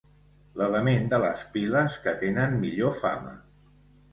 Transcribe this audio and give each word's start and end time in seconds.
L'element 0.61 1.03
de 1.11 1.19
les 1.25 1.43
piles 1.57 1.99
que 2.07 2.15
tenen 2.25 2.59
millor 2.65 2.99
fama. 3.03 3.37